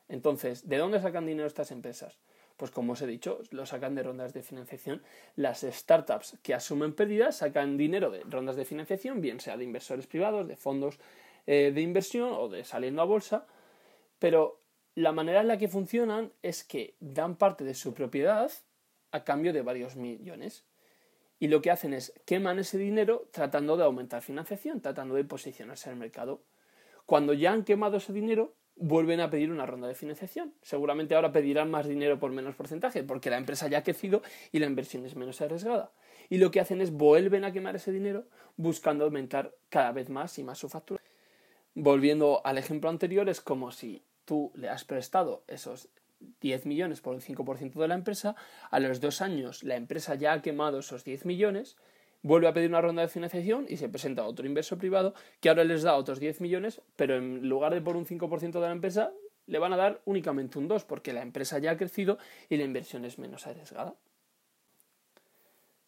Entonces, 0.09 0.69
¿de 0.69 0.77
dónde 0.77 1.01
sacan 1.01 1.27
dinero 1.27 1.47
estas 1.47 1.71
empresas? 1.71 2.19
Pues 2.57 2.71
como 2.71 2.93
os 2.93 3.03
he 3.03 3.07
dicho, 3.07 3.41
lo 3.51 3.67
sacan 3.67 3.95
de 3.95 4.03
rondas 4.03 4.33
de 4.33 4.43
financiación. 4.43 5.03
Las 5.35 5.63
startups 5.63 6.39
que 6.43 6.55
asumen 6.55 6.93
pérdidas 6.95 7.39
sacan 7.39 7.77
dinero 7.77 8.11
de 8.11 8.23
rondas 8.25 8.57
de 8.57 8.65
financiación, 8.65 9.21
bien 9.21 9.41
sea 9.41 9.57
de 9.57 9.65
inversores 9.65 10.07
privados, 10.07 10.47
de 10.47 10.57
fondos 10.57 10.99
eh, 11.47 11.73
de 11.75 11.81
inversión 11.81 12.31
o 12.33 12.49
de 12.49 12.65
saliendo 12.65 13.03
a 13.03 13.07
bolsa, 13.07 13.47
pero 14.19 14.64
la 14.95 15.13
manera 15.13 15.41
en 15.41 15.49
la 15.49 15.59
que 15.59 15.69
funcionan 15.69 16.33
es 16.43 16.65
que 16.65 16.95
dan 17.01 17.37
parte 17.37 17.65
de 17.65 17.75
su 17.75 17.95
propiedad 17.95 18.51
a 19.11 19.25
cambio 19.25 19.53
de 19.53 19.63
varios 19.63 19.97
millones. 19.97 20.65
Y 21.41 21.49
lo 21.49 21.63
que 21.63 21.71
hacen 21.71 21.95
es 21.95 22.13
queman 22.25 22.59
ese 22.59 22.79
dinero 22.79 23.29
tratando 23.33 23.77
de 23.77 23.85
aumentar 23.85 24.23
financiación, 24.23 24.81
tratando 24.81 25.15
de 25.15 25.25
posicionarse 25.25 25.89
en 25.89 25.95
el 25.95 25.99
mercado. 25.99 26.43
Cuando 27.07 27.33
ya 27.33 27.53
han 27.53 27.65
quemado 27.65 27.97
ese 27.97 28.13
dinero, 28.13 28.55
vuelven 28.77 29.21
a 29.21 29.31
pedir 29.31 29.51
una 29.51 29.67
ronda 29.67 29.89
de 29.89 29.95
financiación. 29.95 30.55
Seguramente 30.63 31.15
ahora 31.15 31.33
pedirán 31.33 31.71
más 31.71 31.87
dinero 31.87 32.19
por 32.19 32.31
menos 32.31 32.55
porcentaje, 32.55 33.03
porque 33.03 33.31
la 33.31 33.37
empresa 33.37 33.69
ya 33.69 33.79
ha 33.79 33.83
crecido 33.83 34.23
y 34.53 34.59
la 34.59 34.67
inversión 34.67 35.05
es 35.05 35.17
menos 35.17 35.41
arriesgada. 35.41 35.93
Y 36.31 36.39
lo 36.39 36.51
que 36.51 36.61
hacen 36.61 36.81
es 36.81 36.93
vuelven 36.93 37.45
a 37.45 37.53
quemar 37.53 37.77
ese 37.77 37.93
dinero 37.93 38.27
buscando 38.57 39.05
aumentar 39.05 39.55
cada 39.69 39.93
vez 39.93 40.09
más 40.09 40.39
y 40.39 40.45
más 40.45 40.59
su 40.59 40.69
factura. 40.69 41.03
Volviendo 41.75 42.41
al 42.45 42.59
ejemplo 42.59 42.89
anterior, 42.89 43.29
es 43.29 43.41
como 43.41 43.73
si 43.73 44.03
tú 44.25 44.53
le 44.55 44.69
has 44.69 44.85
prestado 44.85 45.45
esos 45.49 45.89
10 46.41 46.67
millones 46.67 47.01
por 47.01 47.15
un 47.15 47.21
5% 47.21 47.75
de 47.75 47.89
la 47.89 47.95
empresa, 47.95 48.35
a 48.71 48.81
los 48.81 49.01
dos 49.01 49.21
años 49.21 49.63
la 49.63 49.77
empresa 49.77 50.15
ya 50.15 50.33
ha 50.33 50.43
quemado 50.43 50.79
esos 50.79 51.05
10 51.05 51.27
millones 51.27 51.77
vuelve 52.25 52.49
a 52.49 52.55
pedir 52.55 52.71
una 52.71 52.81
ronda 52.81 53.03
de 53.03 53.09
financiación 53.09 53.67
y 53.69 53.77
se 53.77 53.89
presenta 53.89 54.25
otro 54.25 54.47
inversor 54.47 54.79
privado 54.79 55.15
que 55.41 55.51
ahora 55.51 55.63
les 55.63 55.83
da 55.83 55.95
otros 55.95 56.19
10 56.19 56.41
millones, 56.41 56.81
pero 56.97 57.17
en 57.17 57.49
lugar 57.49 57.75
de 57.75 57.83
por 57.83 57.97
un 57.97 58.07
5% 58.07 58.53
de 58.53 58.61
la 58.61 58.73
empresa, 58.73 59.13
le 59.47 59.59
van 59.59 59.75
a 59.75 59.77
dar 59.77 60.01
únicamente 60.07 60.59
un 60.59 60.69
2%, 60.69 60.87
porque 60.87 61.13
la 61.13 61.21
empresa 61.21 61.59
ya 61.59 61.73
ha 61.73 61.77
crecido 61.77 62.19
y 62.49 62.57
la 62.57 62.65
inversión 62.65 63.05
es 63.05 63.19
menos 63.19 63.47
arriesgada. 63.47 63.95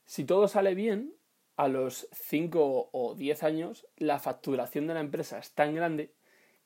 Si 0.04 0.24
todo 0.24 0.46
sale 0.46 0.74
bien, 0.74 1.14
a 1.56 1.68
los 1.68 2.06
5 2.12 2.90
o 2.92 3.14
10 3.14 3.42
años, 3.42 3.86
la 3.96 4.18
facturación 4.18 4.86
de 4.86 4.94
la 4.94 5.00
empresa 5.00 5.38
es 5.38 5.52
tan 5.52 5.74
grande 5.74 6.12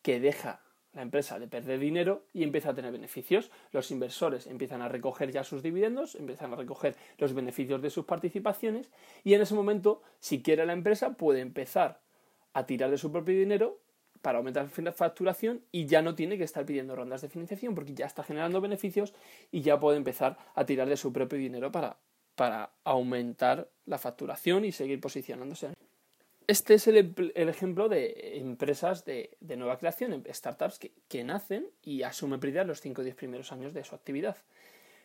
que 0.02 0.18
deja 0.18 0.62
la 0.92 1.02
empresa 1.02 1.38
de 1.38 1.46
perder 1.46 1.78
dinero 1.78 2.24
y 2.32 2.42
empieza 2.42 2.70
a 2.70 2.74
tener 2.74 2.92
beneficios. 2.92 3.50
Los 3.72 3.90
inversores 3.90 4.46
empiezan 4.46 4.82
a 4.82 4.88
recoger 4.88 5.30
ya 5.30 5.44
sus 5.44 5.62
dividendos, 5.62 6.14
empiezan 6.14 6.52
a 6.52 6.56
recoger 6.56 6.96
los 7.18 7.32
beneficios 7.32 7.80
de 7.82 7.90
sus 7.90 8.04
participaciones 8.04 8.90
y 9.24 9.34
en 9.34 9.42
ese 9.42 9.54
momento, 9.54 10.02
si 10.18 10.42
quiere 10.42 10.66
la 10.66 10.72
empresa, 10.72 11.14
puede 11.14 11.40
empezar 11.40 12.00
a 12.52 12.66
tirar 12.66 12.90
de 12.90 12.98
su 12.98 13.12
propio 13.12 13.38
dinero 13.38 13.80
para 14.22 14.38
aumentar 14.38 14.68
la 14.76 14.92
facturación 14.92 15.64
y 15.72 15.86
ya 15.86 16.02
no 16.02 16.14
tiene 16.14 16.36
que 16.36 16.44
estar 16.44 16.66
pidiendo 16.66 16.94
rondas 16.94 17.22
de 17.22 17.28
financiación 17.28 17.74
porque 17.74 17.94
ya 17.94 18.06
está 18.06 18.22
generando 18.22 18.60
beneficios 18.60 19.14
y 19.50 19.62
ya 19.62 19.80
puede 19.80 19.96
empezar 19.96 20.36
a 20.54 20.66
tirar 20.66 20.88
de 20.88 20.96
su 20.96 21.12
propio 21.12 21.38
dinero 21.38 21.72
para, 21.72 21.98
para 22.34 22.72
aumentar 22.84 23.70
la 23.86 23.98
facturación 23.98 24.64
y 24.64 24.72
seguir 24.72 25.00
posicionándose. 25.00 25.72
Este 26.50 26.74
es 26.74 26.88
el, 26.88 27.14
ejemplo 27.36 27.88
de 27.88 28.38
empresas 28.38 29.04
de, 29.04 29.36
nueva 29.56 29.78
creación, 29.78 30.12
em, 30.12 30.24
startups 30.32 30.80
que, 30.80 31.24
nacen 31.24 31.70
y 31.80 32.02
asumen 32.02 32.40
pérdidas 32.40 32.66
los 32.66 32.80
5 32.80 33.02
o 33.02 33.04
10 33.04 33.14
primeros 33.14 33.52
años 33.52 33.72
de 33.72 33.84
su 33.84 33.94
actividad. 33.94 34.36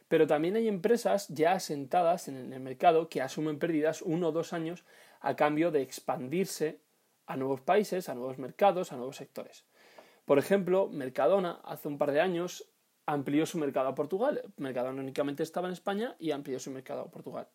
Pero 0.07 0.25
también 0.25 0.55
hay 0.55 0.67
empresas 0.67 1.27
ya 1.27 1.51
asentadas 1.51 2.27
en 2.29 2.51
el 2.51 2.59
mercado 2.59 3.09
que 3.09 3.21
asumen 3.21 3.59
pérdidas 3.59 4.01
uno 4.01 4.29
o 4.29 4.31
dos 4.31 4.53
años 4.53 4.85
a 5.21 5.35
cambio 5.35 5.69
de 5.69 5.83
expandirse 5.83 6.79
a 7.27 7.37
nuevos 7.37 7.61
países, 7.61 8.09
a 8.09 8.15
nuevos 8.15 8.39
mercados, 8.39 8.91
a 8.91 8.95
nuevos 8.95 9.17
sectores. 9.17 9.65
Por 10.25 10.39
ejemplo, 10.39 10.87
Mercadona 10.87 11.61
hace 11.63 11.87
un 11.87 11.99
par 11.99 12.11
de 12.11 12.21
años 12.21 12.67
amplió 13.05 13.45
su 13.45 13.59
mercado 13.59 13.89
a 13.89 13.95
Portugal. 13.95 14.41
Mercadona 14.57 14.99
únicamente 14.99 15.43
estaba 15.43 15.67
en 15.67 15.73
España 15.73 16.15
y 16.17 16.31
amplió 16.31 16.57
su 16.59 16.71
mercado 16.71 17.01
a 17.01 17.11
Portugal. 17.11 17.47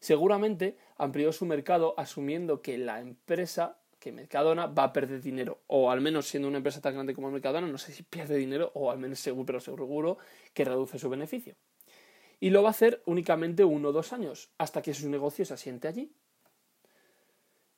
Seguramente 0.00 0.76
amplió 0.96 1.32
su 1.32 1.46
mercado 1.46 1.94
asumiendo 1.96 2.62
que 2.62 2.78
la 2.78 3.00
empresa, 3.00 3.78
que 3.98 4.12
Mercadona, 4.12 4.66
va 4.66 4.84
a 4.84 4.92
perder 4.92 5.20
dinero. 5.20 5.60
O 5.66 5.90
al 5.90 6.00
menos 6.00 6.26
siendo 6.26 6.48
una 6.48 6.58
empresa 6.58 6.80
tan 6.80 6.94
grande 6.94 7.14
como 7.14 7.30
Mercadona, 7.30 7.66
no 7.66 7.78
sé 7.78 7.92
si 7.92 8.02
pierde 8.02 8.36
dinero 8.36 8.70
o 8.74 8.90
al 8.90 8.98
menos 8.98 9.18
seguro, 9.18 9.46
pero 9.46 9.60
seguro 9.60 10.18
que 10.52 10.64
reduce 10.64 10.98
su 10.98 11.08
beneficio. 11.08 11.56
Y 12.38 12.50
lo 12.50 12.62
va 12.62 12.68
a 12.68 12.72
hacer 12.72 13.02
únicamente 13.06 13.64
uno 13.64 13.88
o 13.88 13.92
dos 13.92 14.12
años, 14.12 14.50
hasta 14.58 14.82
que 14.82 14.94
su 14.94 15.08
negocio 15.08 15.44
se 15.44 15.54
asiente 15.54 15.88
allí. 15.88 16.12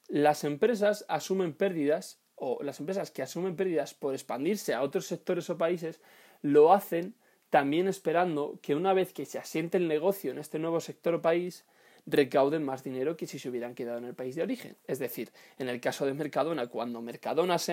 Las 0.09 0.43
empresas 0.45 1.05
asumen 1.09 1.53
pérdidas, 1.53 2.21
o 2.35 2.63
las 2.63 2.81
empresas 2.81 3.11
que 3.11 3.23
asumen 3.23 3.57
pérdidas 3.57 3.95
por 3.95 4.15
expandirse 4.15 4.75
a 4.75 4.83
otros 4.83 5.07
sectores 5.07 5.49
o 5.51 5.59
países, 5.59 6.01
lo 6.43 6.73
hacen 6.73 7.15
también 7.51 7.89
esperando 7.89 8.59
que 8.63 8.75
una 8.75 8.93
vez 8.93 9.13
que 9.13 9.27
se 9.27 9.39
asiente 9.39 9.79
el 9.79 9.89
negocio 9.89 10.31
en 10.31 10.39
este 10.39 10.59
nuevo 10.59 10.81
sector 10.81 11.15
o 11.15 11.23
país, 11.23 11.65
recauden 12.09 12.65
más 12.65 12.83
dinero 12.83 13.17
que 13.17 13.27
si 13.27 13.38
se 13.38 13.49
hubieran 13.49 13.75
quedado 13.75 13.99
en 13.99 14.05
el 14.05 14.15
país 14.15 14.35
de 14.35 14.43
origen. 14.43 14.77
Es 14.87 14.99
decir, 14.99 15.31
en 15.59 15.69
el 15.69 15.81
caso 15.81 16.07
de 16.07 16.15
Mercadona, 16.15 16.67
cuando 16.67 17.00
Mercadona 17.03 17.59
se, 17.59 17.73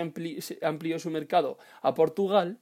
amplió 0.62 1.00
su 1.00 1.10
mercado 1.10 1.58
a 1.82 1.94
Portugal, 1.94 2.60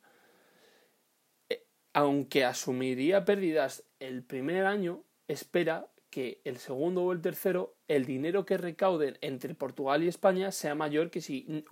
eh, 1.49 1.65
aunque 1.93 2.45
asumiría 2.45 3.25
pérdidas 3.25 3.83
el 3.99 4.23
primer 4.23 4.65
año, 4.65 5.03
espera 5.27 5.87
que 6.09 6.41
el 6.43 6.57
segundo 6.57 7.03
o 7.03 7.11
el 7.11 7.21
tercero, 7.21 7.75
el 7.87 8.05
dinero 8.05 8.45
que 8.45 8.57
recauden 8.57 9.17
entre 9.21 9.55
Portugal 9.55 10.03
y 10.03 10.07
España 10.07 10.51
sea 10.51 10.75
mayor 10.75 11.09
que 11.09 11.21
si 11.21 11.65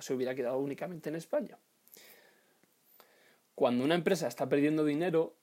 se 0.00 0.14
hubiera 0.14 0.34
quedado 0.34 0.58
únicamente 0.58 1.08
en 1.08 1.14
España. 1.14 1.56
Cuando 3.54 3.84
una 3.84 3.94
empresa 3.94 4.26
está 4.26 4.48
perdiendo 4.48 4.84
dinero, 4.84 5.36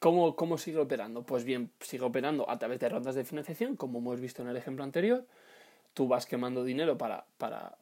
¿cómo, 0.00 0.34
¿cómo 0.34 0.58
sigue 0.58 0.78
operando? 0.78 1.22
Pues 1.22 1.44
bien, 1.44 1.70
sigue 1.78 2.04
operando 2.04 2.50
a 2.50 2.58
través 2.58 2.80
de 2.80 2.88
rondas 2.88 3.14
de 3.14 3.24
financiación, 3.24 3.76
como 3.76 4.00
hemos 4.00 4.20
visto 4.20 4.42
en 4.42 4.48
el 4.48 4.56
ejemplo 4.56 4.82
anterior. 4.82 5.24
Tú 5.94 6.08
vas 6.08 6.26
quemando 6.26 6.64
dinero 6.64 6.98
para, 6.98 7.26
para 7.38 7.78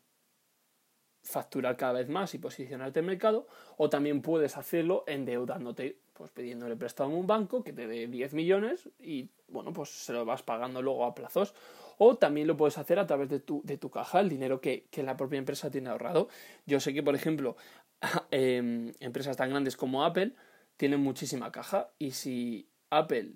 facturar 1.22 1.76
cada 1.76 1.94
vez 1.94 2.08
más 2.10 2.34
y 2.34 2.38
posicionarte 2.38 2.98
en 2.98 3.06
el 3.06 3.10
mercado, 3.12 3.46
o 3.78 3.88
también 3.88 4.20
puedes 4.20 4.58
hacerlo 4.58 5.04
endeudándote 5.06 5.96
pues 6.18 6.32
pidiéndole 6.32 6.74
prestado 6.74 7.10
a 7.10 7.12
un 7.12 7.28
banco 7.28 7.62
que 7.62 7.72
te 7.72 7.86
dé 7.86 8.08
10 8.08 8.34
millones 8.34 8.88
y 8.98 9.28
bueno, 9.46 9.72
pues 9.72 9.88
se 9.88 10.12
lo 10.12 10.24
vas 10.24 10.42
pagando 10.42 10.82
luego 10.82 11.04
a 11.04 11.14
plazos. 11.14 11.54
O 11.96 12.16
también 12.16 12.46
lo 12.46 12.56
puedes 12.56 12.76
hacer 12.76 12.98
a 12.98 13.06
través 13.06 13.28
de 13.28 13.40
tu, 13.40 13.60
de 13.64 13.78
tu 13.78 13.90
caja, 13.90 14.20
el 14.20 14.28
dinero 14.28 14.60
que, 14.60 14.86
la 14.96 15.16
propia 15.16 15.38
empresa 15.38 15.70
tiene 15.70 15.90
ahorrado. 15.90 16.28
Yo 16.66 16.80
sé 16.80 16.92
que, 16.92 17.02
por 17.02 17.14
ejemplo, 17.14 17.56
em, 18.30 18.92
empresas 19.00 19.36
tan 19.36 19.50
grandes 19.50 19.76
como 19.76 20.04
Apple 20.04 20.32
tienen 20.78 21.00
muchísima 21.00 21.52
caja 21.52 21.90
y 21.98 22.12
si 22.12 22.70
Apple 22.88 23.32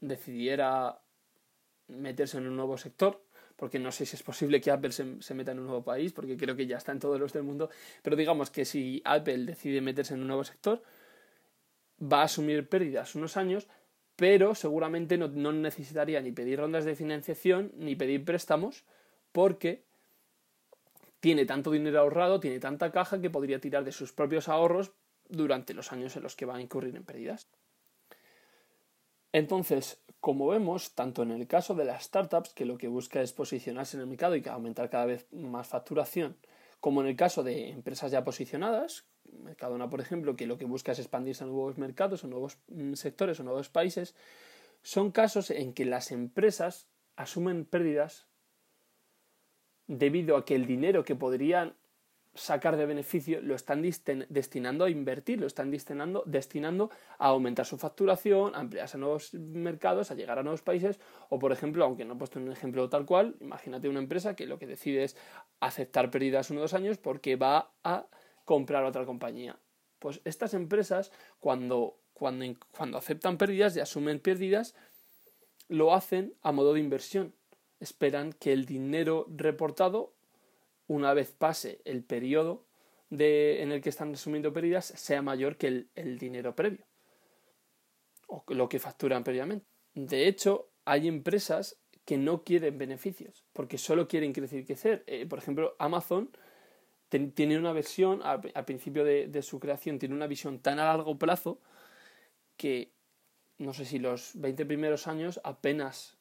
decidiera 0.00 1.02
meterse 1.88 2.38
en 2.38 2.46
un 2.46 2.56
nuevo 2.56 2.78
sector, 2.78 3.22
porque 3.56 3.78
no 3.78 3.92
sé 3.92 4.06
si 4.06 4.16
es 4.16 4.22
posible 4.22 4.60
que 4.60 4.70
Apple 4.70 4.92
se, 4.92 5.20
se, 5.20 5.34
meta 5.34 5.52
en 5.52 5.58
un 5.58 5.66
nuevo 5.66 5.84
país, 5.84 6.12
porque 6.12 6.36
creo 6.38 6.56
que 6.56 6.66
ya 6.66 6.78
está 6.78 6.92
en 6.92 7.00
todos 7.00 7.20
los 7.20 7.32
del 7.34 7.42
mundo, 7.42 7.68
pero 8.02 8.16
digamos 8.16 8.50
que 8.50 8.64
si 8.64 9.02
Apple 9.04 9.44
decide 9.44 9.82
meterse 9.82 10.14
en 10.14 10.20
un 10.20 10.28
nuevo 10.28 10.44
sector, 10.44 10.82
va 12.00 12.20
a 12.20 12.24
asumir 12.24 12.68
pérdidas 12.68 13.14
unos 13.14 13.36
años, 13.36 13.66
pero 14.16 14.54
seguramente 14.54 15.18
no, 15.18 15.52
necesitaría 15.52 16.20
ni 16.20 16.32
pedir 16.32 16.58
rondas 16.58 16.84
de 16.84 16.94
financiación 16.94 17.72
ni 17.76 17.96
pedir 17.96 18.24
préstamos 18.24 18.84
porque 19.32 19.84
tiene 21.20 21.46
tanto 21.46 21.70
dinero 21.70 22.00
ahorrado, 22.00 22.40
tiene 22.40 22.60
tanta 22.60 22.92
caja 22.92 23.20
que 23.20 23.30
podría 23.30 23.60
tirar 23.60 23.84
de 23.84 23.92
sus 23.92 24.12
propios 24.12 24.48
ahorros 24.48 24.92
durante 25.28 25.74
los 25.74 25.92
años 25.92 26.16
en 26.16 26.22
los 26.22 26.36
que 26.36 26.46
va 26.46 26.56
a 26.56 26.60
incurrir 26.60 26.96
en 26.96 27.04
pérdidas. 27.04 27.48
Entonces, 29.32 30.00
como 30.20 30.48
vemos, 30.48 30.94
tanto 30.94 31.22
en 31.22 31.30
el 31.30 31.46
caso 31.46 31.74
de 31.74 31.84
las 31.84 32.04
startups, 32.04 32.54
que 32.54 32.64
lo 32.64 32.78
que 32.78 32.88
busca 32.88 33.20
es 33.20 33.32
posicionarse 33.32 33.96
en 33.96 34.02
el 34.02 34.06
mercado 34.06 34.36
y 34.36 34.42
aumentar 34.48 34.88
cada 34.88 35.06
vez 35.06 35.26
más 35.32 35.68
facturación, 35.68 36.36
como 36.80 37.00
en 37.02 37.08
el 37.08 37.16
caso 37.16 37.42
de 37.42 37.68
empresas 37.70 38.12
ya 38.12 38.24
posicionadas, 38.24 39.04
Mercadona, 39.42 39.90
por 39.90 40.00
ejemplo, 40.00 40.36
que 40.36 40.46
lo 40.46 40.58
que 40.58 40.64
busca 40.64 40.92
es 40.92 40.98
expandirse 40.98 41.44
a 41.44 41.46
nuevos 41.46 41.78
mercados, 41.78 42.24
o 42.24 42.28
nuevos 42.28 42.58
mm, 42.68 42.94
sectores, 42.94 43.40
o 43.40 43.44
nuevos 43.44 43.68
países, 43.68 44.14
son 44.82 45.10
casos 45.10 45.50
en 45.50 45.72
que 45.72 45.84
las 45.84 46.12
empresas 46.12 46.88
asumen 47.16 47.64
pérdidas 47.64 48.26
debido 49.86 50.36
a 50.36 50.44
que 50.44 50.54
el 50.54 50.66
dinero 50.66 51.04
que 51.04 51.14
podrían 51.14 51.74
sacar 52.36 52.76
de 52.76 52.86
beneficio 52.86 53.40
lo 53.40 53.54
están 53.54 53.82
destinando 53.82 54.84
a 54.84 54.90
invertir, 54.90 55.40
lo 55.40 55.46
están 55.46 55.70
destinando, 55.70 56.22
destinando 56.26 56.90
a 57.18 57.28
aumentar 57.28 57.66
su 57.66 57.78
facturación, 57.78 58.54
a 58.54 58.60
ampliarse 58.60 58.96
a 58.96 59.00
nuevos 59.00 59.34
mercados, 59.34 60.10
a 60.10 60.14
llegar 60.14 60.38
a 60.38 60.42
nuevos 60.42 60.62
países, 60.62 61.00
o 61.28 61.38
por 61.38 61.52
ejemplo, 61.52 61.84
aunque 61.84 62.04
no 62.04 62.14
he 62.14 62.16
puesto 62.16 62.38
un 62.38 62.52
ejemplo 62.52 62.88
tal 62.88 63.06
cual, 63.06 63.36
imagínate 63.40 63.88
una 63.88 64.00
empresa 64.00 64.36
que 64.36 64.46
lo 64.46 64.58
que 64.58 64.66
decide 64.66 65.04
es 65.04 65.16
aceptar 65.60 66.10
pérdidas 66.10 66.50
uno 66.50 66.60
o 66.60 66.62
dos 66.62 66.74
años 66.74 66.98
porque 66.98 67.36
va 67.36 67.72
a 67.82 68.06
comprar 68.44 68.84
otra 68.84 69.04
compañía. 69.04 69.58
Pues 69.98 70.20
estas 70.24 70.54
empresas, 70.54 71.10
cuando, 71.40 71.98
cuando, 72.12 72.44
cuando 72.76 72.98
aceptan 72.98 73.38
pérdidas 73.38 73.76
y 73.76 73.80
asumen 73.80 74.20
pérdidas, 74.20 74.74
lo 75.68 75.94
hacen 75.94 76.34
a 76.42 76.52
modo 76.52 76.74
de 76.74 76.80
inversión. 76.80 77.34
Esperan 77.80 78.32
que 78.32 78.52
el 78.52 78.64
dinero 78.64 79.26
reportado, 79.28 80.15
una 80.86 81.14
vez 81.14 81.32
pase 81.32 81.80
el 81.84 82.04
periodo 82.04 82.66
de, 83.10 83.62
en 83.62 83.72
el 83.72 83.80
que 83.80 83.88
están 83.88 84.12
asumiendo 84.12 84.52
pérdidas, 84.52 84.86
sea 84.86 85.22
mayor 85.22 85.56
que 85.56 85.68
el, 85.68 85.90
el 85.94 86.18
dinero 86.18 86.54
previo 86.54 86.86
o 88.28 88.44
lo 88.48 88.68
que 88.68 88.78
facturan 88.78 89.24
previamente. 89.24 89.66
De 89.94 90.26
hecho, 90.26 90.70
hay 90.84 91.08
empresas 91.08 91.78
que 92.04 92.16
no 92.16 92.44
quieren 92.44 92.78
beneficios, 92.78 93.44
porque 93.52 93.78
solo 93.78 94.06
quieren 94.06 94.32
crecer 94.32 94.60
y 94.60 94.64
crecer. 94.64 95.04
Eh, 95.06 95.26
por 95.26 95.38
ejemplo, 95.38 95.74
Amazon 95.78 96.30
tiene 97.34 97.58
una 97.58 97.72
visión, 97.72 98.20
al, 98.22 98.40
principio 98.64 99.04
de, 99.04 99.42
su 99.42 99.58
creación, 99.58 99.98
tiene 99.98 100.14
una 100.14 100.26
visión 100.26 100.60
tan 100.60 100.78
a 100.78 100.84
largo 100.84 101.18
plazo 101.18 101.60
que 102.56 102.92
no 103.58 103.72
sé 103.72 103.84
si 103.84 103.98
los 103.98 104.32
20 104.34 104.66
primeros 104.66 105.06
años 105.06 105.40
apenas 105.44 106.15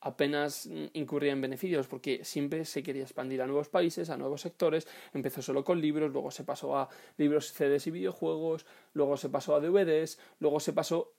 apenas 0.00 0.68
incurría 0.92 1.32
en 1.32 1.40
beneficios 1.40 1.86
porque 1.86 2.24
siempre 2.24 2.64
se 2.64 2.82
quería 2.82 3.02
expandir 3.02 3.42
a 3.42 3.46
nuevos 3.46 3.68
países, 3.68 4.10
a 4.10 4.16
nuevos 4.16 4.40
sectores, 4.40 4.86
empezó 5.12 5.42
solo 5.42 5.64
con 5.64 5.80
libros, 5.80 6.12
luego 6.12 6.30
se 6.30 6.44
pasó 6.44 6.76
a 6.76 6.88
libros, 7.16 7.52
CDs 7.52 7.86
y 7.86 7.90
videojuegos, 7.90 8.66
luego 8.92 9.16
se 9.16 9.28
pasó 9.28 9.54
a 9.54 9.60
DVDs, 9.60 10.18
luego 10.38 10.60
se 10.60 10.72
pasó, 10.72 11.14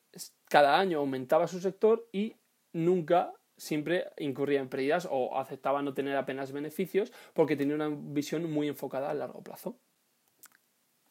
cada 0.49 0.79
año 0.79 0.99
aumentaba 0.99 1.47
su 1.47 1.59
sector 1.59 2.07
y 2.11 2.35
nunca 2.73 3.33
siempre 3.57 4.05
incurría 4.17 4.59
en 4.59 4.69
pérdidas 4.69 5.07
o 5.09 5.37
aceptaba 5.37 5.81
no 5.81 5.93
tener 5.93 6.15
apenas 6.15 6.51
beneficios 6.51 7.11
porque 7.33 7.55
tenía 7.55 7.75
una 7.75 7.89
visión 7.89 8.49
muy 8.51 8.67
enfocada 8.67 9.09
a 9.09 9.13
largo 9.13 9.41
plazo. 9.41 9.77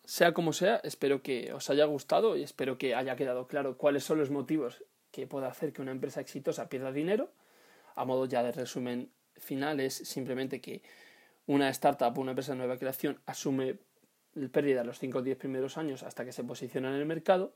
Sea 0.05 0.33
como 0.33 0.53
sea, 0.53 0.77
espero 0.85 1.21
que 1.21 1.53
os 1.53 1.69
haya 1.69 1.85
gustado 1.85 2.37
y 2.37 2.45
espero 2.45 2.79
que 2.79 2.95
haya 2.95 3.17
quedado 3.17 3.49
claro 3.49 3.77
cuáles 3.77 4.05
son 4.05 4.19
los 4.19 4.31
motivos 4.31 4.85
que 5.11 5.27
puede 5.27 5.47
hacer 5.47 5.73
que 5.73 5.83
una 5.83 5.91
empresa 5.91 6.21
exitosa 6.21 6.69
pierda 6.69 6.93
dinero. 6.93 7.33
A 7.97 8.05
modo 8.05 8.27
ya 8.27 8.43
de 8.43 8.53
resumen 8.53 9.11
final 9.37 9.81
es 9.81 9.95
simplemente 9.95 10.61
que 10.61 10.83
una 11.47 11.69
startup 11.71 12.17
o 12.17 12.21
una 12.21 12.33
empresa 12.33 12.53
de 12.53 12.59
nueva 12.59 12.79
creación 12.79 13.21
asume 13.27 13.79
pérdida 14.53 14.85
los 14.85 14.99
5 14.99 15.19
o 15.19 15.23
10 15.23 15.39
primeros 15.39 15.79
años 15.79 16.03
hasta 16.03 16.25
que 16.25 16.33
se 16.33 16.45
posiciona 16.45 16.91
en 16.91 16.97
el 16.97 17.07
mercado 17.07 17.55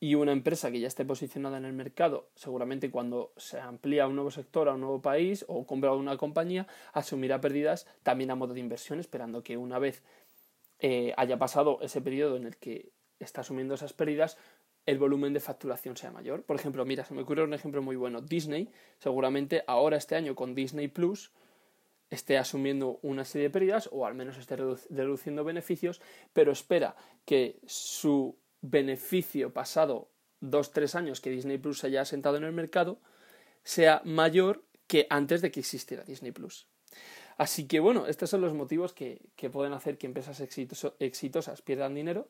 y 0.00 0.14
una 0.14 0.32
empresa 0.32 0.70
que 0.70 0.80
ya 0.80 0.88
esté 0.88 1.04
posicionada 1.04 1.58
en 1.58 1.66
el 1.66 1.74
mercado, 1.74 2.30
seguramente 2.34 2.90
cuando 2.90 3.34
se 3.36 3.60
amplía 3.60 4.04
a 4.04 4.06
un 4.08 4.14
nuevo 4.14 4.30
sector, 4.30 4.68
a 4.68 4.74
un 4.74 4.80
nuevo 4.80 5.02
país 5.02 5.44
o 5.46 5.66
compra 5.66 5.92
una 5.92 6.16
compañía, 6.16 6.66
asumirá 6.94 7.40
pérdidas 7.42 7.86
también 8.02 8.30
a 8.30 8.34
modo 8.34 8.54
de 8.54 8.60
inversión, 8.60 8.98
esperando 8.98 9.42
que 9.42 9.58
una 9.58 9.78
vez 9.78 10.02
eh, 10.78 11.12
haya 11.18 11.38
pasado 11.38 11.78
ese 11.82 12.00
periodo 12.00 12.36
en 12.36 12.46
el 12.46 12.56
que 12.56 12.92
está 13.18 13.42
asumiendo 13.42 13.74
esas 13.74 13.92
pérdidas, 13.92 14.38
el 14.86 14.98
volumen 14.98 15.32
de 15.32 15.40
facturación 15.40 15.96
sea 15.96 16.10
mayor. 16.10 16.42
Por 16.42 16.56
ejemplo, 16.56 16.84
mira, 16.84 17.04
se 17.04 17.14
me 17.14 17.22
ocurre 17.22 17.44
un 17.44 17.54
ejemplo 17.54 17.82
muy 17.82 17.96
bueno. 17.96 18.20
Disney, 18.20 18.70
seguramente 18.98 19.62
ahora 19.66 19.96
este 19.96 20.16
año 20.16 20.34
con 20.34 20.54
Disney 20.54 20.88
Plus, 20.88 21.32
esté 22.10 22.38
asumiendo 22.38 22.98
una 23.02 23.24
serie 23.24 23.48
de 23.48 23.52
pérdidas 23.52 23.88
o 23.92 24.04
al 24.04 24.14
menos 24.14 24.36
esté 24.36 24.56
reduciendo 24.56 25.44
beneficios, 25.44 26.00
pero 26.32 26.52
espera 26.52 26.96
que 27.24 27.60
su 27.66 28.36
beneficio 28.62 29.52
pasado 29.52 30.10
dos, 30.40 30.72
tres 30.72 30.94
años 30.94 31.20
que 31.20 31.30
Disney 31.30 31.58
Plus 31.58 31.84
haya 31.84 32.04
sentado 32.04 32.36
en 32.36 32.44
el 32.44 32.52
mercado 32.52 32.98
sea 33.62 34.02
mayor 34.04 34.64
que 34.86 35.06
antes 35.08 35.40
de 35.40 35.50
que 35.50 35.60
existiera 35.60 36.04
Disney 36.04 36.32
Plus. 36.32 36.66
Así 37.36 37.66
que 37.66 37.80
bueno, 37.80 38.06
estos 38.06 38.28
son 38.28 38.40
los 38.40 38.54
motivos 38.54 38.92
que, 38.92 39.20
pueden 39.52 39.72
hacer 39.72 39.96
que 39.96 40.06
empresas 40.06 40.40
exitosas 40.40 41.62
pierdan 41.62 41.94
dinero. 41.94 42.28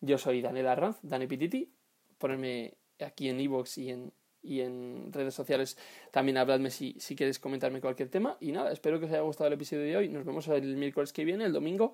Yo 0.00 0.18
soy 0.18 0.40
Daniel 0.40 0.68
Arranz, 0.68 0.96
Dani 1.02 1.26
Pititi. 1.26 1.72
Ponerme 2.20 2.74
aquí 3.04 3.28
en 3.28 3.40
Evox 3.40 3.78
y 3.78 3.90
en, 3.90 4.12
y 4.42 4.60
en 4.60 5.12
redes 5.12 5.34
sociales 5.34 5.76
también 6.12 6.36
habladme 6.36 6.70
si, 6.70 6.94
si 7.00 7.16
queréis 7.16 7.40
comentarme 7.40 7.80
cualquier 7.80 8.10
tema. 8.10 8.36
Y 8.38 8.52
nada, 8.52 8.70
espero 8.70 9.00
que 9.00 9.06
os 9.06 9.10
haya 9.10 9.22
gustado 9.22 9.48
el 9.48 9.54
episodio 9.54 9.82
de 9.82 9.96
hoy. 9.96 10.08
Nos 10.08 10.24
vemos 10.24 10.46
el 10.48 10.76
miércoles 10.76 11.12
que 11.12 11.24
viene, 11.24 11.46
el 11.46 11.52
domingo, 11.52 11.92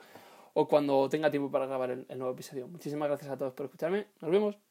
o 0.52 0.68
cuando 0.68 1.09
tenga 1.09 1.30
tiempo 1.30 1.50
para 1.50 1.66
grabar 1.66 1.90
el 1.92 2.18
nuevo 2.18 2.35
episodio. 2.35 2.68
Muchísimas 2.68 3.09
gracias 3.09 3.30
a 3.30 3.38
todos 3.38 3.54
por 3.54 3.66
escucharme. 3.66 4.09
Nos 4.21 4.30
vemos. 4.30 4.65